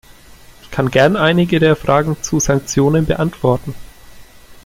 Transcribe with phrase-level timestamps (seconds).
[0.63, 3.75] Ich kann gern einige der Fragen zu Sanktionen beantworten.